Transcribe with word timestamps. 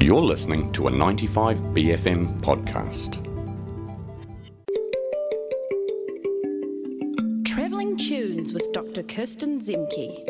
You're 0.00 0.22
listening 0.22 0.70
to 0.74 0.86
a 0.86 0.92
95BFM 0.92 2.40
podcast. 2.40 3.18
Travelling 7.44 7.96
Tunes 7.96 8.52
with 8.52 8.72
Dr. 8.72 9.02
Kirsten 9.02 9.60
Zemke. 9.60 10.24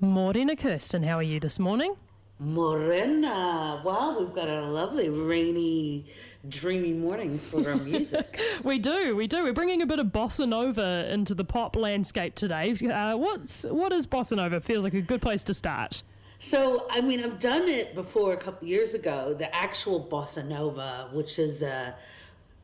Morena 0.00 0.56
Kirsten, 0.56 1.04
how 1.04 1.14
are 1.14 1.22
you 1.22 1.38
this 1.38 1.60
morning? 1.60 1.94
Morena. 2.40 3.82
Wow, 3.84 4.16
we've 4.18 4.34
got 4.34 4.48
a 4.48 4.62
lovely 4.62 5.10
rainy, 5.10 6.06
dreamy 6.48 6.94
morning 6.94 7.38
for 7.38 7.68
our 7.68 7.76
music. 7.76 8.40
We 8.64 8.78
do, 8.78 9.14
we 9.16 9.26
do. 9.26 9.42
We're 9.42 9.52
bringing 9.52 9.82
a 9.82 9.86
bit 9.86 9.98
of 9.98 10.06
bossa 10.08 10.48
nova 10.48 11.10
into 11.10 11.34
the 11.34 11.44
pop 11.44 11.76
landscape 11.76 12.34
today. 12.34 12.72
Uh, 12.72 13.16
what's 13.16 13.64
what 13.64 13.92
is 13.92 14.06
bossa 14.06 14.36
nova? 14.36 14.60
Feels 14.60 14.84
like 14.84 14.94
a 14.94 15.00
good 15.00 15.20
place 15.22 15.42
to 15.44 15.54
start. 15.54 16.02
so, 16.38 16.86
I 16.90 17.00
mean, 17.02 17.22
I've 17.22 17.38
done 17.38 17.68
it 17.68 17.94
before 17.94 18.32
a 18.32 18.36
couple 18.36 18.68
years 18.68 18.94
ago. 18.94 19.34
The 19.34 19.54
actual 19.54 20.02
bossa 20.10 20.46
nova, 20.46 21.08
which 21.12 21.38
is 21.38 21.62
a 21.62 21.94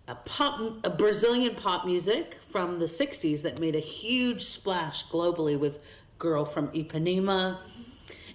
a 0.09 0.15
pop, 0.15 0.61
a 0.85 0.91
Brazilian 0.91 1.55
pop 1.55 1.85
music 1.85 2.39
from 2.49 2.79
the 2.79 2.87
'60s 2.87 3.43
that 3.43 3.59
made 3.59 3.75
a 3.75 3.81
huge 3.81 4.43
splash 4.45 5.07
globally 5.07 5.59
with 5.59 5.81
"Girl 6.19 6.45
from 6.45 6.69
Ipanema," 6.69 7.59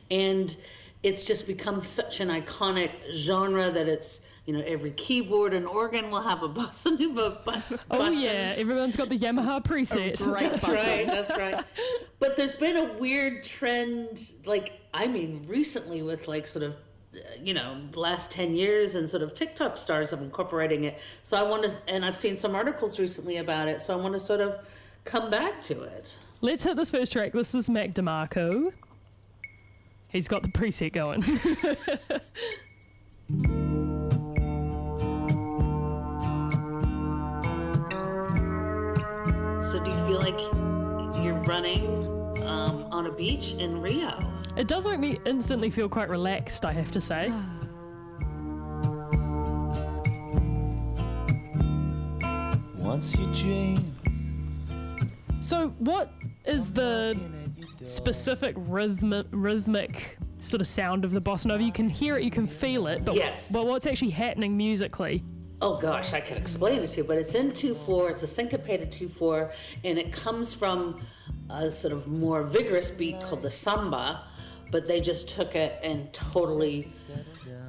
and 0.09 0.55
it's 1.03 1.23
just 1.25 1.47
become 1.47 1.81
such 1.81 2.19
an 2.19 2.29
iconic 2.29 2.91
genre 3.13 3.71
that 3.71 3.87
it's 3.87 4.21
you 4.45 4.53
know 4.53 4.63
every 4.65 4.91
keyboard 4.91 5.53
and 5.53 5.65
organ 5.67 6.09
will 6.11 6.21
have 6.21 6.41
a 6.43 6.49
bossa 6.57 6.97
nova 6.99 7.41
bu- 7.45 7.77
Oh 7.91 8.09
yeah, 8.09 8.53
everyone's 8.57 8.95
got 8.95 9.09
the 9.09 9.17
Yamaha 9.17 9.63
preset. 9.63 10.17
That's 10.51 10.67
right, 10.67 11.05
that's 11.07 11.29
right. 11.31 11.63
But 12.19 12.35
there's 12.37 12.53
been 12.53 12.77
a 12.77 12.93
weird 12.99 13.43
trend, 13.43 14.33
like, 14.45 14.73
I 14.93 15.07
mean, 15.07 15.43
recently 15.47 16.03
with 16.03 16.27
like 16.27 16.45
sort 16.48 16.61
of, 16.63 16.73
uh, 17.15 17.17
you 17.41 17.55
know, 17.55 17.81
last 17.95 18.31
10 18.31 18.55
years 18.55 18.93
and 18.93 19.09
sort 19.09 19.23
of 19.23 19.33
TikTok 19.33 19.76
stars 19.76 20.13
of 20.13 20.21
incorporating 20.21 20.83
it. 20.83 20.99
So 21.23 21.35
I 21.35 21.41
want 21.41 21.63
to, 21.63 21.71
and 21.91 22.05
I've 22.05 22.15
seen 22.17 22.37
some 22.37 22.54
articles 22.55 22.99
recently 22.99 23.37
about 23.37 23.67
it, 23.67 23.81
so 23.81 23.93
I 23.98 23.99
want 23.99 24.13
to 24.13 24.20
sort 24.20 24.39
of 24.39 24.59
come 25.04 25.31
back 25.31 25.63
to 25.63 25.81
it. 25.81 26.15
Let's 26.41 26.61
hit 26.63 26.76
this 26.76 26.91
first 26.91 27.11
track. 27.11 27.31
This 27.33 27.55
is 27.55 27.71
Mac 27.71 27.93
DeMarco. 27.93 28.71
He's 30.12 30.27
got 30.27 30.41
the 30.41 30.49
preset 30.49 30.93
going. 30.93 31.23
So 39.63 39.82
do 39.82 39.89
you 39.89 40.05
feel 40.05 40.20
like 40.20 40.37
you're 41.23 41.41
running 41.45 41.85
um, 42.43 42.84
on 42.91 43.05
a 43.05 43.12
beach 43.12 43.54
in 43.54 43.79
Rio? 43.79 44.20
it 44.57 44.67
does 44.67 44.85
make 44.85 44.99
me 44.99 45.17
instantly 45.26 45.70
feel 45.70 45.87
quite 45.87 46.09
relaxed, 46.09 46.65
I 46.65 46.73
have 46.73 46.91
to 46.91 46.99
say. 46.99 47.32
Once 52.77 53.15
you 53.15 53.26
dream, 53.34 53.95
So, 55.39 55.70
what 55.79 56.12
is 56.45 56.70
the 56.71 57.17
specific 57.84 58.55
rhythmic, 58.57 59.27
rhythmic 59.32 60.18
sort 60.40 60.62
of 60.62 60.68
sound 60.68 61.05
of 61.05 61.12
the 61.12 61.21
bossa 61.21 61.48
nova? 61.48 61.63
You 61.63 61.71
can 61.71 61.90
hear 61.90 62.18
it, 62.18 62.23
you 62.23 62.32
can 62.32 62.48
feel 62.48 62.88
it, 62.88 63.04
but, 63.05 63.15
Yes. 63.15 63.51
but 63.51 63.65
what's 63.65 63.85
actually 63.85 64.12
happening 64.12 64.56
musically? 64.57 65.23
Oh 65.63 65.78
gosh, 65.78 66.13
I 66.13 66.19
can 66.19 66.38
explain 66.38 66.81
it 66.81 66.88
to 66.88 66.97
you, 66.97 67.03
but 67.03 67.18
it's 67.18 67.35
in 67.35 67.51
2 67.51 67.75
4, 67.75 68.09
it's 68.09 68.23
a 68.23 68.28
syncopated 68.28 68.91
2 68.91 69.07
4, 69.07 69.51
and 69.84 70.00
it 70.00 70.12
comes 70.12 70.53
from 70.53 71.06
a 71.51 71.72
sort 71.72 71.94
of 71.94 72.07
more 72.07 72.44
vigorous 72.44 72.90
beat 72.90 73.22
called 73.22 73.44
the 73.44 73.51
samba, 73.51 74.23
but 74.72 74.88
they 74.88 75.00
just 75.00 75.29
took 75.29 75.53
it 75.56 75.79
and 75.84 76.12
totally 76.13 76.88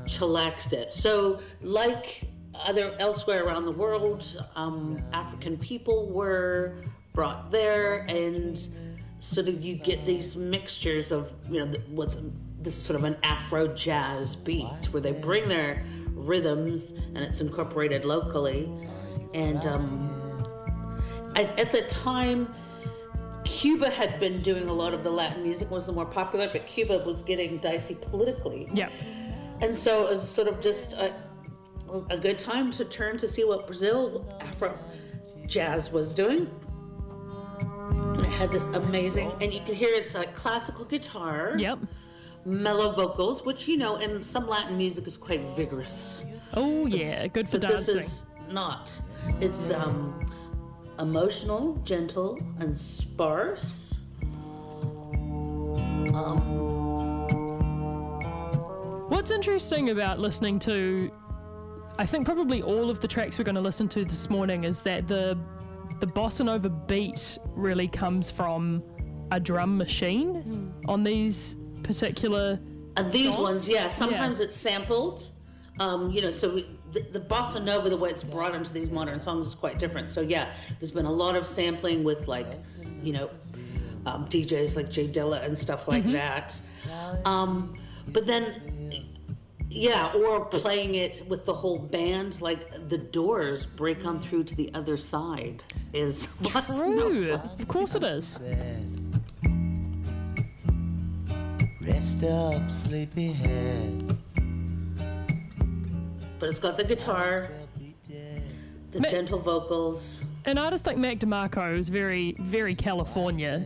chillaxed 0.05 0.73
it. 0.73 0.93
So, 0.93 1.41
like 1.61 2.23
other 2.55 2.95
elsewhere 2.99 3.45
around 3.45 3.65
the 3.67 3.73
world, 3.73 4.25
um, 4.57 4.99
African 5.13 5.57
people 5.59 6.09
were 6.11 6.81
brought 7.13 7.51
there, 7.51 8.07
and 8.09 8.59
sort 9.23 9.47
of 9.47 9.63
you 9.63 9.77
get 9.77 10.05
these 10.05 10.35
mixtures 10.35 11.13
of, 11.13 11.33
you 11.49 11.65
know, 11.65 11.73
th- 11.73 11.87
with 11.91 12.63
this 12.63 12.75
sort 12.75 12.99
of 12.99 13.05
an 13.05 13.17
Afro 13.23 13.69
jazz 13.69 14.35
beat 14.35 14.67
where 14.91 15.01
they 15.01 15.13
bring 15.13 15.49
their 15.49 15.85
rhythms 16.11 16.91
and 16.91 17.19
it's 17.19 17.41
incorporated 17.41 18.05
locally. 18.05 18.69
And 19.33 19.65
um, 19.65 20.45
I, 21.37 21.45
at 21.57 21.71
the 21.71 21.83
time, 21.83 22.53
Cuba 23.45 23.91
had 23.91 24.19
been 24.19 24.43
doing 24.43 24.69
a 24.69 24.73
lot 24.73 24.93
of 24.93 25.05
the 25.05 25.11
Latin 25.11 25.45
music, 25.45 25.71
was 25.71 25.87
the 25.87 25.93
more 25.93 26.05
popular, 26.05 26.49
but 26.51 26.67
Cuba 26.67 26.99
was 27.07 27.23
getting 27.23 27.59
dicey 27.59 27.95
politically. 27.95 28.69
Yeah. 28.75 28.89
And 29.61 29.73
so 29.73 30.07
it 30.07 30.11
was 30.11 30.29
sort 30.29 30.49
of 30.49 30.61
just 30.61 30.95
a, 30.95 31.15
a 32.11 32.19
good 32.19 32.41
time 32.41 32.73
to 32.73 32.85
turn 32.85 33.19
to 33.19 33.29
see 33.29 33.45
what 33.45 33.69
Brazil 33.69 34.37
Afro 34.41 34.77
jazz 35.47 35.93
was 35.93 36.13
doing. 36.13 36.51
Had 38.43 38.51
this 38.51 38.67
amazing, 38.71 39.31
and 39.41 39.55
you 39.55 39.61
can 39.61 39.77
hear 39.77 39.91
it's 39.93 40.17
a 40.17 40.25
classical 40.25 40.85
guitar, 40.85 41.55
Yep. 41.57 41.79
mellow 42.45 42.91
vocals, 42.91 43.45
which 43.45 43.69
you 43.69 43.77
know 43.77 43.95
in 43.99 44.25
some 44.25 44.49
Latin 44.49 44.77
music 44.77 45.07
is 45.07 45.17
quite 45.17 45.43
vigorous. 45.55 46.25
Oh, 46.55 46.87
yeah. 46.87 47.29
Good 47.29 47.49
for 47.49 47.61
But 47.61 47.71
dancing. 47.71 47.95
this 47.99 48.05
is 48.07 48.23
not. 48.51 49.01
It's 49.41 49.71
um, 49.71 50.29
emotional, 50.99 51.77
gentle, 51.85 52.37
and 52.59 52.77
sparse. 52.77 53.95
What's 59.09 59.31
interesting 59.31 59.91
about 59.91 60.19
listening 60.19 60.59
to, 60.61 61.13
I 61.97 62.07
think 62.07 62.27
probably 62.27 62.61
all 62.61 62.91
of 62.91 62.99
the 62.99 63.07
tracks 63.07 63.39
we're 63.39 63.45
going 63.45 63.55
to 63.55 63.61
listen 63.61 63.89
to 63.91 64.05
this 64.05 64.29
morning 64.29 64.65
is 64.65 64.83
that 64.83 65.07
the 65.07 65.39
the 66.03 66.07
bossa 66.09 66.45
nova 66.45 66.69
beat 66.69 67.39
really 67.55 67.87
comes 67.87 68.29
from 68.29 68.83
a 69.31 69.39
drum 69.39 69.79
machine 69.79 70.75
on 70.89 71.05
these 71.05 71.57
particular. 71.85 72.59
And 72.97 73.11
these 73.13 73.27
Songs? 73.27 73.39
ones, 73.39 73.69
yeah, 73.69 73.89
sometimes 73.89 74.41
it's 74.41 74.57
sampled. 74.57 75.31
Um, 75.79 76.11
you 76.11 76.21
know, 76.21 76.33
so 76.33 76.57
we, 76.57 76.67
the, 76.91 77.03
the 77.13 77.21
bossa 77.21 77.63
nova, 77.63 77.89
the 77.89 77.97
way 77.97 78.11
it's 78.11 78.25
brought 78.25 78.53
into 78.53 78.73
these 78.73 78.91
modern 78.91 79.21
songs 79.21 79.47
is 79.47 79.55
quite 79.55 79.79
different. 79.79 80.09
So 80.09 80.23
yeah, 80.23 80.53
there's 80.81 80.91
been 80.91 81.07
a 81.07 81.13
lot 81.13 81.37
of 81.37 81.47
sampling 81.47 82.03
with 82.03 82.27
like, 82.27 82.51
you 83.01 83.13
know, 83.13 83.31
um, 84.05 84.27
DJs 84.27 84.75
like 84.75 84.91
Jay 84.91 85.07
Dilla 85.07 85.45
and 85.45 85.57
stuff 85.57 85.87
like 85.87 86.05
that. 86.11 86.61
Um, 87.25 87.75
but 88.09 88.27
then, 88.27 89.07
yeah, 89.75 90.13
or 90.13 90.45
playing 90.45 90.95
it 90.97 91.23
with 91.29 91.45
the 91.47 91.53
whole 91.53 91.79
band, 91.79 92.41
like 92.41 92.89
the 92.89 92.99
Doors 92.99 93.65
break 93.67 94.05
on 94.05 94.21
through 94.21 94.45
to 94.45 94.55
the 94.55 94.71
other 94.75 94.97
side 94.97 95.65
is 95.93 96.27
bossa 96.43 96.67
True, 96.79 97.27
nova. 97.29 97.51
of 97.59 97.69
course 97.69 97.95
it 97.95 98.03
is. 98.05 98.39
rest 101.81 102.25
up, 102.25 102.71
sleepyhead. 102.71 104.17
But 106.39 106.49
it's 106.49 106.59
got 106.59 106.77
the 106.77 106.85
guitar, 106.85 107.49
the 108.91 109.01
Ma- 109.01 109.09
gentle 109.09 109.39
vocals. 109.39 110.23
An 110.45 110.59
artist 110.59 110.87
like 110.87 110.97
Mac 110.97 111.19
DeMarco 111.19 111.79
is 111.79 111.89
very, 111.89 112.35
very 112.39 112.75
California. 112.75 113.65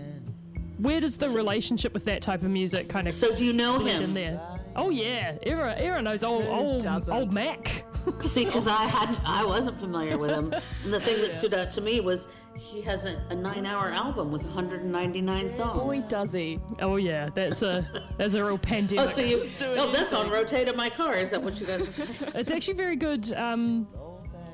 Where 0.79 1.01
does 1.01 1.17
the 1.17 1.29
relationship 1.31 1.95
with 1.95 2.05
that 2.05 2.21
type 2.21 2.43
of 2.43 2.51
music 2.51 2.89
kind 2.91 3.09
of 3.09 3.15
So 3.15 3.35
do 3.35 3.45
you 3.47 3.55
know 3.55 3.79
him? 3.79 4.03
in 4.03 4.15
there? 4.15 4.41
Oh 4.77 4.91
yeah, 4.91 5.37
Era, 5.43 5.75
Era 5.77 6.03
knows 6.03 6.23
old, 6.23 6.45
old, 6.45 6.83
doesn't? 6.83 7.13
old 7.13 7.33
Mac. 7.33 7.85
See, 8.21 8.45
because 8.45 8.69
I 8.69 8.85
hadn't, 8.85 9.19
I 9.25 9.45
wasn't 9.45 9.81
familiar 9.81 10.17
with 10.17 10.31
him, 10.31 10.55
and 10.85 10.95
the 10.95 11.01
thing 11.01 11.21
that 11.23 11.33
stood 11.33 11.55
out 11.55 11.73
to 11.73 11.81
me 11.81 11.99
was 12.01 12.29
he 12.57 12.81
has 12.83 13.05
a, 13.05 13.21
a 13.31 13.35
nine-hour 13.35 13.91
album 13.91 14.31
with 14.31 14.45
199 14.45 15.51
songs. 15.51 15.83
Boy, 15.83 16.01
does 16.09 16.33
he. 16.33 16.61
Oh 16.81 16.97
yeah, 16.97 17.31
that's 17.35 17.63
a 17.63 17.85
that's 18.17 18.35
a 18.35 18.45
real 18.45 18.55
oh, 18.55 18.59
pandemic. 18.59 19.15
so 19.15 19.21
you? 19.23 19.45
doing 19.57 19.79
Oh, 19.79 19.93
that's 19.93 20.13
on 20.13 20.31
rotate 20.31 20.69
in 20.69 20.77
my 20.77 20.89
car. 20.89 21.15
Is 21.15 21.31
that 21.31 21.43
what 21.43 21.59
you 21.59 21.67
guys 21.67 21.89
are 21.89 21.93
saying? 21.93 22.15
It's 22.35 22.51
actually 22.51 22.75
very 22.75 22.97
good 22.97 23.33
um, 23.33 23.89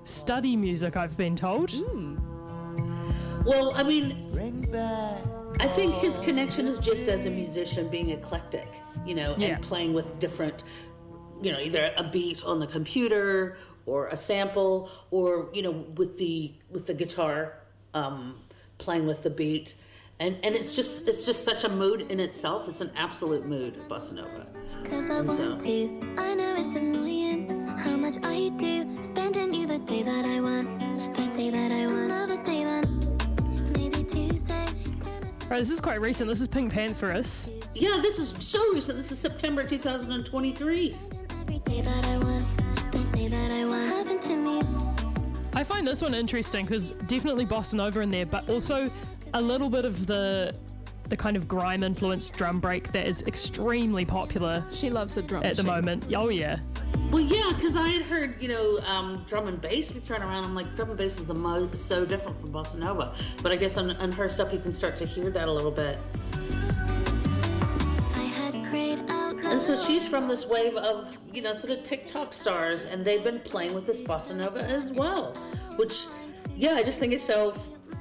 study 0.05 0.57
music, 0.57 0.97
I've 0.97 1.17
been 1.17 1.37
told. 1.37 1.73
well, 3.45 3.75
I 3.75 3.83
mean, 3.83 4.31
Bring 4.31 4.63
back 4.73 5.25
I 5.61 5.69
think 5.69 5.95
his 5.95 6.19
connection 6.19 6.67
is 6.67 6.79
just 6.79 7.09
as 7.09 7.27
a 7.27 7.31
musician 7.31 7.89
being 7.89 8.11
eclectic, 8.11 8.69
you 9.07 9.15
know, 9.15 9.35
Yeah. 9.39 9.55
and 9.57 9.63
playing 9.65 9.93
with 9.93 10.19
different, 10.19 10.63
you 11.41 11.53
know, 11.53 11.59
either 11.59 11.93
a 11.97 12.05
beat 12.05 12.45
on 12.45 12.59
the 12.61 12.67
computer 12.67 13.57
or 13.87 14.09
a 14.09 14.17
sample, 14.17 14.89
or 15.11 15.49
you 15.53 15.63
know, 15.63 15.73
with 15.97 16.19
the 16.19 16.53
with 16.71 16.87
the 16.87 16.95
guitar, 16.95 17.55
um, 17.95 18.37
playing 18.79 19.07
with 19.07 19.23
the 19.25 19.31
beat, 19.31 19.75
and 20.21 20.37
and 20.45 20.55
it's 20.55 20.77
just 20.77 21.09
it's 21.09 21.27
just 21.27 21.45
such 21.45 21.65
a 21.65 21.69
mood 21.69 22.03
in 22.11 22.21
itself. 22.21 22.69
It's 22.69 22.81
an 22.81 22.91
absolute 22.97 23.45
mood, 23.47 23.75
bossa 23.89 24.13
nova. 24.13 24.47
Cause 24.85 25.11
I 25.11 25.19
And 25.19 25.31
so- 25.31 25.49
want 25.51 25.61
to. 25.63 26.15
I 26.19 26.35
know 26.35 26.55
it's 26.59 26.75
annoying 26.77 27.49
how 27.79 27.97
much 27.97 28.17
I 28.23 28.51
do. 28.57 28.87
Spending 29.03 29.53
you 29.55 29.67
the 29.67 29.79
day 29.79 30.03
that 30.03 30.25
I 30.25 30.41
want. 30.41 30.69
The 31.17 31.27
day 31.29 31.51
that 31.51 31.71
I 31.73 31.87
want. 31.87 32.11
Another 32.13 32.43
day 32.43 32.65
then. 32.65 33.01
Maybe 33.73 34.05
Tuesday. 34.05 34.65
Right, 35.49 35.59
this 35.59 35.71
is 35.71 35.81
quite 35.81 36.01
recent. 36.01 36.29
This 36.29 36.41
is 36.41 36.49
Pink 36.49 36.73
Pantheress. 36.73 37.51
Yeah, 37.75 37.99
this 38.03 38.19
is 38.19 38.29
so 38.47 38.61
recent. 38.75 38.99
This 38.99 39.11
is 39.13 39.19
September 39.19 39.65
2023. 39.65 40.97
Every 41.41 41.59
day 41.61 41.81
that 41.81 42.05
I 42.05 42.19
want, 42.19 42.93
the 42.93 42.99
day 43.17 43.29
that 43.29 43.51
I 43.51 43.65
want 43.65 43.89
happened 43.89 44.23
to 44.23 44.37
me. 44.37 44.63
I 45.55 45.65
find 45.65 45.87
this 45.87 46.03
one 46.03 46.15
interesting 46.15 46.67
because 46.67 46.93
definitely 47.07 47.47
bossa 47.47 47.75
nova 47.75 48.01
in 48.01 48.11
there, 48.11 48.27
but 48.27 48.49
also 48.51 48.91
a 49.33 49.41
little 49.41 49.71
bit 49.71 49.87
of 49.87 50.07
the 50.07 50.55
the 51.09 51.17
kind 51.17 51.37
of 51.37 51.49
grime 51.49 51.83
influenced 51.83 52.35
drum 52.35 52.59
break 52.61 52.91
that 52.93 53.07
is 53.07 53.23
extremely 53.25 54.03
popular 54.03 54.65
She 54.71 54.89
loves 54.89 55.19
a 55.19 55.23
drum 55.23 55.43
at 55.43 55.57
the 55.57 55.63
moment. 55.63 56.07
Oh 56.15 56.29
yeah, 56.29 56.59
Well, 57.11 57.23
yeah, 57.23 57.53
because 57.55 57.77
I 57.77 57.89
had 57.89 58.03
heard, 58.03 58.41
you 58.41 58.49
know, 58.49 58.79
um, 58.87 59.25
drum 59.29 59.47
and 59.49 59.61
bass 59.61 59.91
be 59.91 60.01
thrown 60.01 60.23
around. 60.23 60.45
I'm 60.45 60.55
like, 60.55 60.75
drum 60.77 60.91
and 60.91 60.99
bass 60.99 61.19
is 61.19 61.27
the 61.27 61.35
most 61.35 61.77
so 61.87 62.05
different 62.07 62.39
from 62.41 62.51
bossa 62.51 62.77
nova. 62.77 63.15
But 63.43 63.53
I 63.53 63.57
guess 63.57 63.77
on, 63.77 63.91
on 63.97 64.13
her 64.13 64.29
stuff, 64.29 64.53
you 64.53 64.59
can 64.59 64.73
start 64.73 64.97
to 64.99 65.07
hear 65.07 65.31
that 65.31 65.49
a 65.49 65.53
little 65.53 65.71
bit. 65.71 65.99
And 69.53 69.61
so 69.61 69.77
she's 69.77 70.09
from 70.09 70.29
this 70.29 70.47
wave 70.47 70.77
of, 70.77 71.15
you 71.31 71.43
know, 71.43 71.53
sort 71.53 71.79
of 71.79 71.85
TikTok 71.85 72.33
stars, 72.33 72.87
and 72.87 73.05
they've 73.05 73.23
been 73.23 73.39
playing 73.39 73.75
with 73.75 73.85
this 73.85 74.01
bossa 74.01 74.35
nova 74.35 74.63
as 74.65 74.91
well. 74.93 75.35
Which, 75.77 76.07
yeah, 76.57 76.73
I 76.73 76.83
just 76.83 76.99
think 76.99 77.13
it's 77.13 77.23
so 77.23 77.55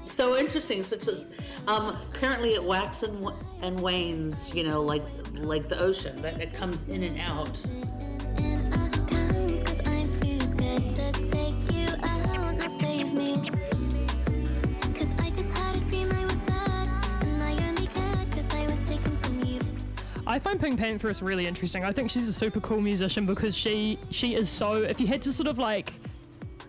so 0.05 0.37
interesting. 0.37 0.81
Such 0.81 1.09
as, 1.09 1.25
um, 1.67 1.97
apparently 2.09 2.53
it 2.53 2.63
waxes 2.63 3.09
and, 3.09 3.33
and 3.61 3.77
wanes, 3.81 4.55
you 4.55 4.63
know, 4.63 4.81
like 4.81 5.03
like 5.33 5.67
the 5.67 5.77
ocean. 5.77 6.15
That 6.21 6.39
it 6.39 6.53
comes 6.53 6.85
in 6.85 7.03
and 7.03 7.19
out. 7.19 7.61
I 20.31 20.39
find 20.39 20.57
Pink 20.61 20.79
Pantheress 20.79 21.21
really 21.21 21.45
interesting. 21.45 21.83
I 21.83 21.91
think 21.91 22.09
she's 22.09 22.29
a 22.29 22.31
super 22.31 22.61
cool 22.61 22.79
musician 22.79 23.25
because 23.25 23.53
she 23.53 23.99
she 24.11 24.33
is 24.35 24.49
so. 24.49 24.75
If 24.75 25.01
you 25.01 25.05
had 25.05 25.21
to 25.23 25.33
sort 25.33 25.49
of 25.49 25.57
like 25.57 25.91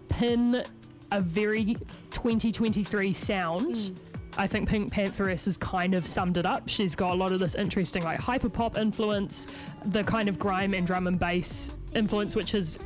pin 0.08 0.64
a 1.12 1.20
very 1.20 1.76
2023 2.10 3.12
sound. 3.12 3.76
Mm. 3.76 3.96
I 4.36 4.48
think 4.48 4.68
Pink 4.68 4.92
Pantheress 4.92 5.44
has 5.44 5.56
kind 5.58 5.94
of 5.94 6.06
summed 6.08 6.38
it 6.38 6.46
up. 6.46 6.68
She's 6.68 6.96
got 6.96 7.12
a 7.12 7.14
lot 7.14 7.32
of 7.32 7.38
this 7.38 7.54
interesting, 7.54 8.02
like 8.02 8.18
hyper 8.18 8.48
pop 8.48 8.78
influence, 8.78 9.46
the 9.84 10.02
kind 10.02 10.28
of 10.28 10.40
grime 10.40 10.74
and 10.74 10.84
drum 10.84 11.06
and 11.06 11.18
bass 11.18 11.70
influence, 11.94 12.34
which 12.34 12.50
has 12.52 12.78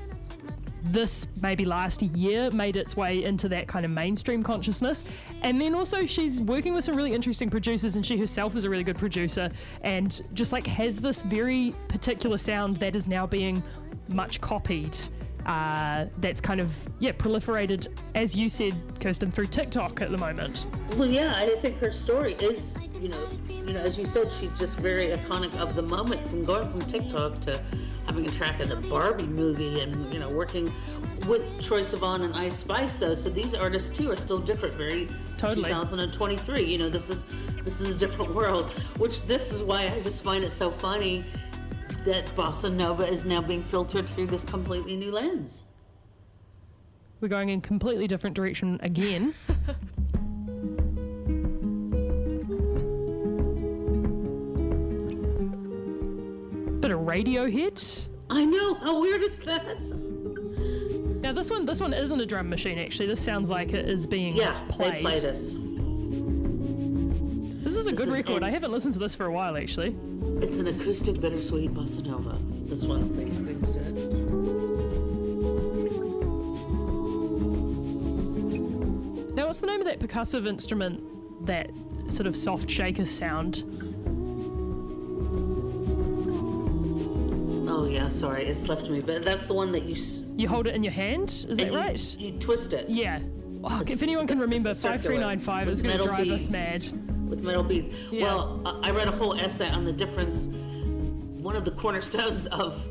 this 0.92 1.26
maybe 1.40 1.64
last 1.64 2.02
year 2.02 2.50
made 2.50 2.76
its 2.76 2.96
way 2.96 3.24
into 3.24 3.48
that 3.48 3.68
kind 3.68 3.84
of 3.84 3.90
mainstream 3.90 4.42
consciousness. 4.42 5.04
And 5.42 5.60
then 5.60 5.74
also 5.74 6.06
she's 6.06 6.42
working 6.42 6.74
with 6.74 6.84
some 6.84 6.96
really 6.96 7.14
interesting 7.14 7.50
producers 7.50 7.96
and 7.96 8.04
she 8.04 8.16
herself 8.16 8.56
is 8.56 8.64
a 8.64 8.70
really 8.70 8.84
good 8.84 8.98
producer 8.98 9.50
and 9.82 10.22
just 10.34 10.52
like 10.52 10.66
has 10.66 11.00
this 11.00 11.22
very 11.22 11.74
particular 11.88 12.38
sound 12.38 12.76
that 12.78 12.96
is 12.96 13.08
now 13.08 13.26
being 13.26 13.62
much 14.08 14.40
copied. 14.40 14.96
Uh, 15.46 16.06
that's 16.18 16.40
kind 16.40 16.60
of 16.60 16.72
yeah 16.98 17.12
proliferated 17.12 17.86
as 18.16 18.34
you 18.34 18.48
said 18.48 18.74
kirsten 18.98 19.30
through 19.30 19.46
tiktok 19.46 20.02
at 20.02 20.10
the 20.10 20.18
moment 20.18 20.66
Well, 20.96 21.08
yeah, 21.08 21.34
I 21.36 21.46
think 21.60 21.78
her 21.78 21.92
story 21.92 22.34
is, 22.34 22.74
you 22.98 23.10
know, 23.10 23.28
you 23.48 23.72
know, 23.72 23.80
as 23.80 23.96
you 23.98 24.04
said, 24.04 24.32
she's 24.32 24.50
just 24.58 24.76
very 24.76 25.08
iconic 25.08 25.54
of 25.60 25.74
the 25.74 25.82
moment 25.82 26.26
from 26.28 26.44
going 26.44 26.70
from 26.70 26.80
TikTok 26.82 27.40
to 27.42 27.62
having 28.06 28.26
a 28.26 28.30
track 28.30 28.60
in 28.60 28.68
the 28.68 28.76
Barbie 28.88 29.24
movie 29.24 29.80
and 29.80 30.12
you 30.12 30.18
know 30.18 30.28
working 30.28 30.72
with 31.28 31.46
Troye 31.58 31.82
Sivan 31.82 32.24
and 32.24 32.34
Ice 32.34 32.56
Spice 32.56 32.96
though. 32.98 33.14
So 33.14 33.28
these 33.28 33.54
artists 33.54 33.96
too 33.96 34.10
are 34.10 34.16
still 34.16 34.38
different. 34.38 34.74
Very 34.74 35.08
Totally. 35.36 35.64
2023. 35.64 36.64
You 36.64 36.78
know, 36.78 36.88
this 36.88 37.10
is 37.10 37.24
this 37.64 37.80
is 37.80 37.90
a 37.90 37.98
different 37.98 38.34
world. 38.34 38.66
Which 38.98 39.22
this 39.22 39.52
is 39.52 39.62
why 39.62 39.92
I 39.94 40.00
just 40.00 40.22
find 40.22 40.44
it 40.44 40.52
so 40.52 40.70
funny 40.70 41.24
that 42.04 42.26
bossa 42.36 42.72
nova 42.72 43.06
is 43.06 43.24
now 43.24 43.42
being 43.42 43.64
filtered 43.64 44.08
through 44.08 44.28
this 44.28 44.44
completely 44.44 44.96
new 44.96 45.10
lens. 45.10 45.64
we're 47.20 47.28
going 47.28 47.48
in 47.48 47.60
completely 47.60 48.06
different 48.06 48.36
direction 48.36 48.78
again 48.82 49.34
of 57.08 57.14
radiohead 57.14 58.08
I 58.28 58.44
know. 58.44 58.74
How 58.74 59.00
weird 59.00 59.22
is 59.22 59.38
that? 59.40 59.80
Now 61.22 61.32
this 61.32 61.48
one, 61.50 61.64
this 61.64 61.80
one 61.80 61.94
isn't 61.94 62.20
a 62.20 62.26
drum 62.26 62.48
machine. 62.48 62.78
Actually, 62.78 63.06
this 63.06 63.20
sounds 63.20 63.50
like 63.50 63.72
it 63.72 63.88
is 63.88 64.06
being 64.06 64.36
Yeah, 64.36 64.58
played. 64.68 64.94
they 64.94 65.00
play 65.00 65.20
this. 65.20 65.54
This 67.62 67.76
is 67.76 67.86
a 67.86 67.90
This 67.92 67.98
good 68.00 68.08
is 68.08 68.14
record. 68.14 68.38
in- 68.38 68.44
I 68.44 68.50
haven't 68.50 68.72
listened 68.72 68.94
to 68.94 69.00
this 69.00 69.14
for 69.16 69.26
a 69.26 69.32
while, 69.32 69.56
actually. 69.56 69.94
It's 70.40 70.58
an 70.58 70.66
acoustic 70.68 71.20
bittersweet 71.20 71.72
bossa 71.72 72.04
nova. 72.04 72.30
One 72.86 73.02
of 73.02 73.16
the 73.16 73.24
things 73.24 73.72
said. 73.74 73.94
Now, 79.34 79.46
what's 79.46 79.60
the 79.60 79.66
name 79.66 79.80
of 79.80 79.86
that 79.86 80.00
percussive 80.00 80.46
instrument? 80.46 81.46
That 81.46 81.70
sort 82.08 82.26
of 82.26 82.36
soft 82.36 82.70
shaker 82.70 83.04
sound. 83.04 83.64
Oh 87.76 87.84
yeah, 87.87 88.08
sorry, 88.08 88.46
it's 88.46 88.69
left 88.69 88.88
me. 88.88 89.00
But 89.00 89.23
that's 89.23 89.46
the 89.46 89.55
one 89.55 89.70
that 89.73 89.82
you. 89.84 89.94
s- 89.94 90.23
You 90.37 90.49
hold 90.49 90.67
it 90.67 90.75
in 90.75 90.82
your 90.82 90.93
hand. 90.93 91.28
Is 91.28 91.46
that 91.58 91.67
you- 91.67 91.76
right? 91.76 92.17
You 92.19 92.32
twist 92.38 92.73
it. 92.73 92.88
Yeah. 92.88 93.20
Oh, 93.64 93.82
if 93.87 94.02
anyone 94.02 94.26
can 94.26 94.38
remember, 94.38 94.73
five 94.75 95.02
three 95.02 95.19
nine 95.19 95.38
five 95.38 95.67
with 95.67 95.75
is 95.75 95.82
going 95.82 95.96
to 95.99 96.05
metal 96.05 96.14
drive 96.17 96.31
us 96.31 96.50
mad. 96.50 96.88
with 97.28 97.43
metal 97.43 97.62
beads. 97.62 97.88
Yeah. 98.11 98.23
Well, 98.25 98.62
I 98.64 98.88
I 98.88 98.90
read 98.93 99.08
a 99.08 99.12
whole 99.12 99.34
essay 99.34 99.69
on 99.70 99.84
the 99.84 99.93
difference. 99.93 100.49
One 101.49 101.56
of 101.56 101.64
the 101.64 101.70
cornerstones 101.73 102.46
of 102.49 102.87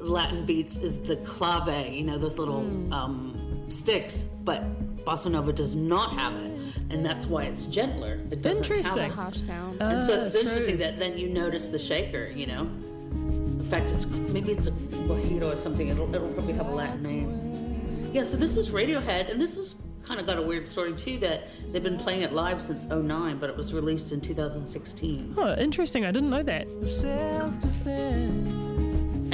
Latin 0.00 0.44
beats 0.46 0.76
is 0.76 1.00
the 1.00 1.16
clave, 1.16 1.92
you 1.92 2.04
know, 2.04 2.16
those 2.18 2.38
little 2.38 2.60
Hmm. 2.62 2.92
um, 2.92 3.64
sticks, 3.70 4.24
but 4.44 4.62
bossa 5.04 5.30
nova 5.30 5.52
does 5.52 5.74
not 5.74 6.12
have 6.18 6.34
it, 6.36 6.52
and 6.90 7.04
that's 7.04 7.26
why 7.26 7.44
it's 7.44 7.64
gentler. 7.66 8.14
It 8.30 8.40
doesn't 8.42 8.66
have 8.66 8.76
Interesting. 8.78 9.10
it. 9.10 9.10
Harsh 9.12 9.36
sound. 9.38 9.80
And 9.82 10.00
so 10.02 10.14
Ah, 10.20 10.24
it's 10.24 10.34
interesting 10.34 10.78
that 10.78 10.98
then 10.98 11.18
you 11.18 11.28
notice 11.28 11.68
the 11.68 11.78
shaker, 11.78 12.30
you 12.34 12.46
know. 12.46 12.68
In 13.68 13.72
fact, 13.72 13.90
it's 13.90 14.06
maybe 14.06 14.52
it's 14.52 14.66
a 14.66 14.70
guajiro 14.70 15.52
or 15.52 15.56
something. 15.58 15.88
It'll, 15.88 16.08
it'll 16.14 16.32
probably 16.32 16.54
have 16.54 16.68
a 16.68 16.74
Latin 16.74 17.02
name. 17.02 18.10
Yeah. 18.14 18.22
So 18.22 18.38
this 18.38 18.56
is 18.56 18.70
Radiohead, 18.70 19.30
and 19.30 19.38
this 19.38 19.56
has 19.56 19.76
kind 20.06 20.18
of 20.18 20.24
got 20.24 20.38
a 20.38 20.42
weird 20.42 20.66
story 20.66 20.94
too. 20.96 21.18
That 21.18 21.48
they've 21.70 21.82
been 21.82 21.98
playing 21.98 22.22
it 22.22 22.32
live 22.32 22.62
since 22.62 22.86
09, 22.86 23.38
but 23.38 23.50
it 23.50 23.56
was 23.58 23.74
released 23.74 24.10
in 24.10 24.22
2016. 24.22 25.34
Oh, 25.36 25.54
interesting. 25.56 26.06
I 26.06 26.10
didn't 26.10 26.30
know 26.30 26.42
that. 26.44 26.66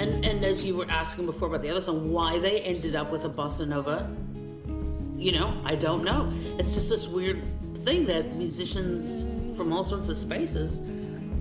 And 0.03 0.25
and 0.25 0.45
as 0.45 0.65
you 0.65 0.75
were 0.75 0.91
asking 0.91 1.27
before 1.27 1.47
about 1.47 1.63
the 1.63 1.71
other 1.71 1.81
song, 1.81 2.11
why 2.11 2.41
they 2.41 2.59
ended 2.63 2.97
up 2.97 3.13
with 3.13 3.25
a 3.25 3.31
bossa 3.31 3.69
nova, 3.69 4.11
you 5.17 5.31
know, 5.31 5.57
I 5.65 5.77
don't 5.77 6.03
know. 6.03 6.33
It's 6.59 6.75
just 6.75 6.91
this 6.91 7.07
weird 7.07 7.41
thing 7.85 8.05
that 8.07 8.35
musicians 8.35 9.23
from 9.57 9.73
all 9.73 9.85
sorts 9.85 10.09
of 10.09 10.19
spaces 10.19 10.81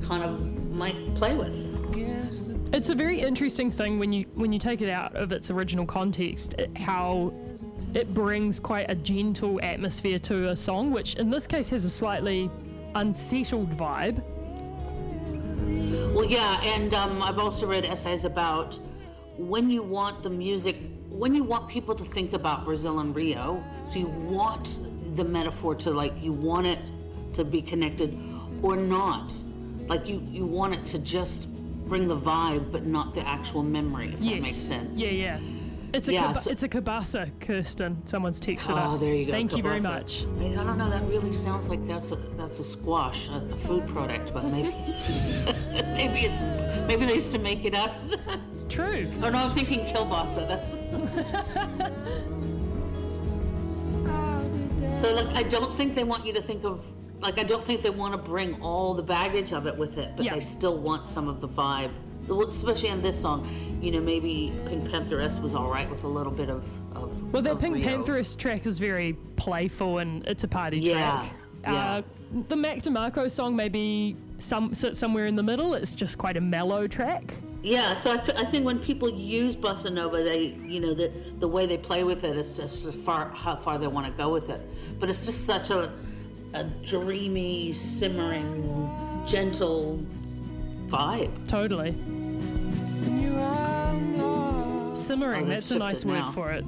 kind 0.03 0.23
of 0.23 0.39
might 0.71 1.15
play 1.15 1.33
with. 1.35 1.55
It's 2.73 2.89
a 2.89 2.95
very 2.95 3.21
interesting 3.21 3.69
thing 3.69 3.99
when 3.99 4.11
you 4.11 4.25
when 4.33 4.51
you 4.51 4.57
take 4.57 4.81
it 4.81 4.89
out 4.89 5.15
of 5.15 5.31
its 5.31 5.51
original 5.51 5.85
context, 5.85 6.55
it, 6.57 6.75
how 6.75 7.31
it 7.93 8.13
brings 8.15 8.59
quite 8.59 8.89
a 8.89 8.95
gentle 8.95 9.59
atmosphere 9.61 10.17
to 10.19 10.49
a 10.49 10.55
song, 10.55 10.91
which 10.91 11.15
in 11.15 11.29
this 11.29 11.45
case 11.45 11.69
has 11.69 11.85
a 11.85 11.89
slightly 11.89 12.49
unsettled 12.95 13.69
vibe. 13.77 14.23
Well, 16.15 16.25
yeah, 16.25 16.59
and 16.63 16.93
um, 16.95 17.21
I've 17.21 17.37
also 17.37 17.67
read 17.67 17.85
essays 17.85 18.25
about 18.25 18.79
when 19.37 19.69
you 19.69 19.83
want 19.83 20.23
the 20.23 20.29
music, 20.29 20.77
when 21.09 21.35
you 21.35 21.43
want 21.43 21.69
people 21.69 21.93
to 21.95 22.03
think 22.05 22.33
about 22.33 22.65
Brazil 22.65 22.99
and 22.99 23.15
Rio, 23.15 23.63
so 23.85 23.99
you 23.99 24.07
want 24.07 24.81
the 25.15 25.23
metaphor 25.23 25.75
to 25.75 25.91
like, 25.91 26.13
you 26.21 26.33
want 26.33 26.65
it 26.67 26.79
to 27.33 27.43
be 27.43 27.61
connected 27.61 28.17
or 28.61 28.75
not. 28.75 29.33
Like, 29.87 30.07
you, 30.07 30.25
you 30.29 30.45
want 30.45 30.73
it 30.73 30.85
to 30.87 30.99
just 30.99 31.47
bring 31.87 32.07
the 32.07 32.17
vibe, 32.17 32.71
but 32.71 32.85
not 32.85 33.13
the 33.13 33.27
actual 33.27 33.63
memory, 33.63 34.13
if 34.13 34.21
yes. 34.21 34.33
that 34.35 34.41
makes 34.41 34.55
sense. 34.55 34.95
Yeah, 34.97 35.09
yeah. 35.09 35.39
It's 35.93 36.07
a 36.07 36.13
Yeah, 36.13 36.33
kib- 36.33 36.37
so- 36.41 36.49
it's 36.49 36.63
a 36.63 36.69
cabasa, 36.69 37.29
Kirsten. 37.39 38.01
Someone's 38.05 38.41
texted 38.41 38.71
Oh, 38.71 38.75
us. 38.87 38.99
there 38.99 39.13
you 39.13 39.25
go. 39.25 39.31
Thank 39.31 39.55
you 39.55 39.61
very 39.61 39.79
much. 39.79 40.25
I 40.39 40.45
I 40.47 40.63
don't 40.63 40.79
know. 40.79 40.89
That 40.89 41.03
really 41.03 41.33
sounds 41.33 41.69
like 41.69 41.85
that's 41.87 42.11
a 42.11 42.15
that's 42.35 42.57
a 42.59 42.63
squash, 42.63 43.29
a, 43.29 43.33
a 43.53 43.57
food 43.57 43.85
product, 43.85 44.33
but 44.33 44.43
maybe 44.45 44.69
maybe 45.93 46.21
it's 46.25 46.41
maybe 46.87 47.05
they 47.05 47.13
used 47.13 47.31
to 47.33 47.37
make 47.37 47.63
it 47.63 47.75
up. 47.75 47.93
It's 48.55 48.65
true. 48.73 49.07
Oh 49.21 49.29
no, 49.29 49.37
I'm 49.37 49.51
thinking 49.51 49.81
kielbasa. 49.81 50.47
That's 50.47 50.73
oh, 54.07 54.97
so. 54.97 55.13
Like, 55.13 55.27
I 55.35 55.43
don't 55.43 55.75
think 55.77 55.93
they 55.93 56.03
want 56.03 56.25
you 56.25 56.33
to 56.33 56.41
think 56.41 56.63
of 56.63 56.83
like 57.23 57.39
I 57.39 57.43
don't 57.43 57.63
think 57.65 57.81
they 57.81 57.89
want 57.89 58.13
to 58.13 58.17
bring 58.17 58.61
all 58.61 58.93
the 58.93 59.01
baggage 59.03 59.53
of 59.53 59.65
it 59.65 59.75
with 59.75 59.97
it, 59.97 60.11
but 60.15 60.25
Yeah. 60.25 60.35
they 60.35 60.41
still 60.41 60.77
want 60.77 61.07
some 61.07 61.27
of 61.27 61.41
the 61.41 61.47
vibe, 61.47 61.91
especially 62.29 62.89
on 62.89 63.01
this 63.01 63.19
song. 63.19 63.47
You 63.81 63.91
know, 63.91 64.01
maybe 64.01 64.51
Pink 64.67 64.83
Pantheress 64.89 65.41
was 65.41 65.55
all 65.55 65.69
right 65.69 65.89
with 65.89 66.03
a 66.03 66.07
little 66.07 66.31
bit 66.31 66.49
of 66.49 66.67
of. 66.95 67.33
Well, 67.33 67.41
that 67.41 67.53
of 67.53 67.59
Pink 67.59 67.75
Rio. 67.75 67.87
Pantheress 68.03 68.37
track 68.37 68.67
is 68.67 68.77
very 68.77 69.13
playful 69.35 69.97
and 69.99 70.25
it's 70.27 70.43
a 70.43 70.47
party 70.47 70.79
Yeah, 70.79 70.93
track. 70.99 71.33
yeah. 71.63 71.73
Uh, 71.95 72.01
the 72.49 72.55
Mac 72.55 72.79
DeMarco 72.79 73.29
song 73.29 73.55
maybe 73.55 74.15
some 74.39 74.73
sits 74.75 74.99
somewhere 74.99 75.25
in 75.27 75.35
the 75.35 75.43
middle. 75.43 75.73
It's 75.73 75.95
just 75.95 76.17
quite 76.17 76.35
a 76.37 76.41
mellow 76.41 76.87
track. 76.87 77.33
Yeah, 77.61 77.93
so 77.93 78.11
I, 78.11 78.15
f- 78.15 78.29
I 78.37 78.43
think 78.43 78.65
when 78.65 78.79
people 78.79 79.09
use 79.09 79.55
bossa 79.55 79.91
nova, 79.91 80.21
they 80.23 80.57
you 80.67 80.79
know 80.81 80.93
the 80.93 81.11
the 81.39 81.47
way 81.47 81.65
they 81.65 81.77
play 81.77 82.03
with 82.03 82.23
it 82.25 82.35
is 82.37 82.53
just 82.57 82.83
far 83.05 83.29
how 83.29 83.55
far 83.55 83.77
they 83.77 83.87
want 83.87 84.05
to 84.07 84.11
go 84.13 84.29
with 84.29 84.49
it. 84.49 84.59
But 84.99 85.09
it's 85.09 85.25
just 85.25 85.45
such 85.45 85.69
a 85.69 85.91
a 86.53 86.63
dreamy, 86.83 87.73
simmering, 87.73 89.23
gentle 89.27 89.99
vibe. 90.87 91.47
Totally. 91.47 91.91
Simmering, 94.95 95.45
oh, 95.45 95.47
that's 95.47 95.71
a 95.71 95.79
nice 95.79 96.05
word 96.05 96.13
now. 96.13 96.31
for 96.31 96.51
it. 96.51 96.63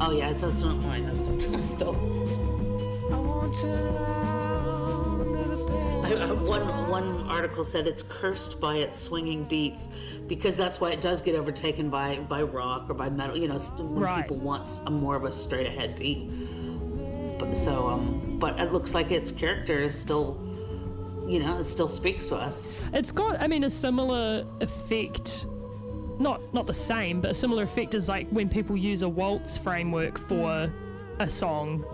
Oh 0.00 0.12
yeah, 0.12 0.30
it's 0.30 0.42
that's 0.42 0.60
not 0.60 0.76
mine. 0.76 1.06
That's 1.06 1.26
what. 1.26 1.48
I 1.82 3.16
want 3.16 3.54
to 3.54 3.72
under 5.20 5.56
the 5.56 5.64
bed. 5.64 6.04
I, 6.20 6.28
I, 6.28 6.32
one 6.32 6.90
one 6.90 7.22
article 7.28 7.64
said 7.64 7.86
it's 7.86 8.02
cursed 8.02 8.60
by 8.60 8.76
its 8.76 8.98
swinging 8.98 9.44
beats 9.44 9.88
because 10.28 10.56
that's 10.58 10.78
why 10.80 10.90
it 10.90 11.00
does 11.00 11.22
get 11.22 11.34
overtaken 11.36 11.88
by 11.88 12.16
by 12.16 12.42
rock 12.42 12.90
or 12.90 12.94
by 12.94 13.08
metal. 13.08 13.36
You 13.36 13.48
know, 13.48 13.56
when 13.58 13.94
Right. 14.02 14.22
people 14.22 14.36
want 14.36 14.68
a 14.86 14.90
more 14.90 15.16
of 15.16 15.24
a 15.24 15.32
straight 15.32 15.66
ahead 15.66 15.98
beat. 15.98 16.28
So, 17.54 17.88
um, 17.88 18.36
but 18.38 18.58
it 18.60 18.72
looks 18.72 18.94
like 18.94 19.10
its 19.10 19.30
character 19.30 19.80
is 19.82 19.98
still, 19.98 20.38
you 21.26 21.40
know, 21.40 21.58
it 21.58 21.64
still 21.64 21.88
speaks 21.88 22.26
to 22.28 22.36
us. 22.36 22.68
It's 22.92 23.12
got, 23.12 23.40
I 23.40 23.46
mean, 23.46 23.64
a 23.64 23.70
similar 23.70 24.46
effect. 24.60 25.46
Not 26.18 26.52
not 26.52 26.66
the 26.66 26.74
same, 26.74 27.20
but 27.22 27.30
a 27.30 27.34
similar 27.34 27.62
effect 27.62 27.94
is 27.94 28.08
like 28.08 28.28
when 28.30 28.48
people 28.48 28.76
use 28.76 29.02
a 29.02 29.08
waltz 29.08 29.56
framework 29.56 30.18
for 30.18 30.70
a 31.18 31.30
song, 31.30 31.84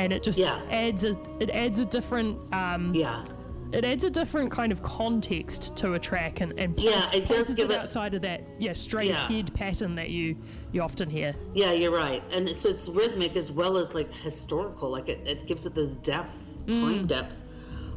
and 0.00 0.12
it 0.12 0.22
just 0.24 0.38
Yeah. 0.40 0.60
adds 0.70 1.04
a 1.04 1.14
it 1.38 1.50
adds 1.50 1.78
a 1.78 1.84
different 1.84 2.38
um, 2.52 2.92
Yeah, 2.94 3.24
it 3.72 3.84
adds 3.84 4.04
a 4.04 4.10
different 4.10 4.50
kind 4.50 4.70
of 4.72 4.82
context 4.82 5.74
to 5.76 5.94
a 5.94 5.98
track 5.98 6.40
and, 6.40 6.52
and 6.58 6.78
Yeah, 6.78 6.92
places, 6.92 7.12
it 7.14 7.24
places 7.26 7.56
give 7.56 7.70
it 7.70 7.74
it- 7.74 7.80
outside 7.80 8.14
of 8.14 8.22
that 8.22 8.42
yeah 8.58 8.72
straight 8.72 9.08
Yeah. 9.08 9.24
ahead 9.26 9.52
pattern 9.54 9.94
that 9.96 10.10
you 10.10 10.36
you 10.72 10.82
often 10.82 11.08
hear. 11.10 11.34
yeah, 11.54 11.72
you're 11.72 11.90
right. 11.90 12.22
And 12.30 12.48
so 12.54 12.68
it's 12.68 12.88
rhythmic 12.88 13.34
as 13.36 13.50
well 13.50 13.76
as 13.78 13.94
like 13.94 14.12
historical. 14.12 14.90
Like 14.90 15.08
it, 15.08 15.26
it 15.26 15.46
gives 15.46 15.64
it 15.66 15.74
this 15.74 15.88
depth, 15.88 16.54
time 16.70 17.06
depth, 17.06 17.42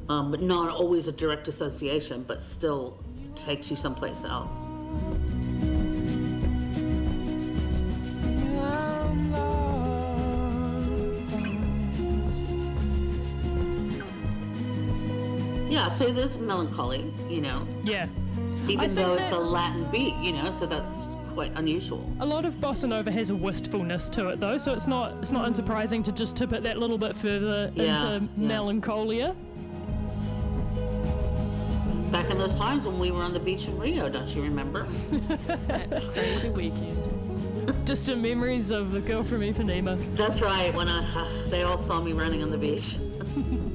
um, 0.08 0.32
but 0.32 0.42
not 0.42 0.70
always 0.70 1.08
a 1.08 1.12
direct 1.12 1.48
association, 1.48 2.24
but 2.28 2.42
still 2.42 2.98
takes 3.36 3.70
you 3.70 3.76
someplace 3.78 4.24
else. 4.24 4.56
Yeah, 15.90 15.96
so 15.96 16.12
there's 16.12 16.38
melancholy, 16.38 17.12
you 17.28 17.42
know, 17.42 17.66
Yeah. 17.84 18.06
even 18.68 18.94
though 18.94 19.16
it's 19.16 19.32
that- 19.32 19.40
a 19.40 19.40
Latin 19.40 19.88
beat, 19.92 20.14
you 20.22 20.34
know, 20.34 20.52
so 20.52 20.68
that's 20.68 21.08
quite 21.34 21.52
unusual. 21.56 22.08
A 22.20 22.26
lot 22.28 22.46
of 22.46 22.58
bossa 22.62 22.88
nova 22.88 23.10
has 23.12 23.32
a 23.32 23.36
wistfulness 23.36 24.08
to 24.12 24.28
it 24.30 24.40
though, 24.40 24.58
so 24.58 24.72
it's 24.74 24.86
not 24.86 25.14
it's 25.20 25.32
not 25.32 25.50
unsurprising 25.50 26.04
to 26.04 26.12
just 26.12 26.38
tip 26.38 26.54
it 26.54 26.62
that 26.62 26.78
little 26.78 27.00
bit 27.00 27.16
further 27.16 27.72
Yeah, 27.74 27.96
into 28.18 28.28
yeah. 28.38 28.48
melancholia. 28.48 29.36
Back 32.12 32.30
in 32.30 32.38
those 32.38 32.54
times 32.54 32.86
when 32.86 33.00
we 33.00 33.10
were 33.10 33.24
on 33.24 33.34
the 33.34 33.40
beach 33.40 33.68
in 33.68 33.76
Rio, 33.80 34.10
don't 34.10 34.30
you 34.36 34.44
remember? 34.44 34.86
Crazy 36.14 36.50
weekend. 36.50 36.98
Distant 37.86 38.22
memories 38.22 38.70
of 38.70 38.92
the 38.92 39.00
girl 39.02 39.24
from 39.24 39.42
Ipanema. 39.42 39.98
That's 40.16 40.40
right, 40.40 40.72
when 40.76 40.88
I, 40.88 41.04
they 41.50 41.64
all 41.64 41.80
saw 41.80 42.00
me 42.00 42.14
running 42.14 42.44
on 42.44 42.52
the 42.52 42.58
beach. 42.60 42.98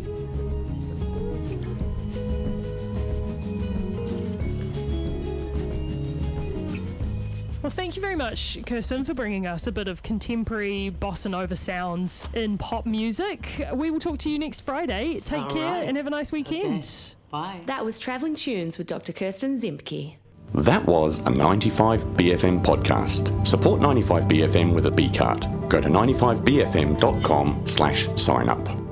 Well, 7.65 7.71
thank 7.71 7.97
you 7.97 8.03
very 8.03 8.15
much, 8.15 8.59
Kirsten, 8.67 9.05
for 9.05 9.15
bringing 9.15 9.47
us 9.47 9.67
a 9.67 9.73
bit 9.73 9.89
of 9.89 10.03
contemporary 10.03 10.95
bossa 11.01 11.31
nova 11.31 11.57
sounds 11.57 12.29
in 12.35 12.59
pop 12.59 12.85
music. 12.85 13.67
We 13.73 13.91
will 13.91 14.01
talk 14.01 14.19
to 14.19 14.29
you 14.31 14.39
next 14.39 14.61
Friday. 14.61 15.21
Take 15.21 15.45
All 15.45 15.51
care 15.51 15.71
right. 15.71 15.89
and 15.89 15.97
have 15.97 16.07
a 16.07 16.11
nice 16.11 16.31
weekend. 16.31 16.85
Okay. 16.85 17.15
Bye. 17.31 17.61
That 17.65 17.83
was 17.83 17.99
Travelling 17.99 18.35
Tunes 18.35 18.77
with 18.77 18.87
Dr. 18.87 19.15
Kirsten 19.15 19.59
Zemke. 19.59 20.17
That 20.53 20.85
was 20.85 21.21
a 21.21 21.31
95BFM 21.31 22.63
podcast. 22.63 23.47
Support 23.47 23.81
95BFM 23.81 24.75
with 24.75 24.85
a 24.85 24.91
B 24.91 25.09
card. 25.09 25.47
Go 25.71 25.81
to 25.81 25.89
95BFM.com 25.89 27.63
slash 27.67 28.09
sign 28.21 28.51
up. 28.51 28.84